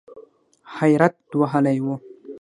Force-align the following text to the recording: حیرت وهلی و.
حیرت 0.77 1.15
وهلی 1.39 1.79
و. 1.85 1.87